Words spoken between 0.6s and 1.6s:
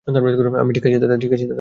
ঠিক আছি, দাদা।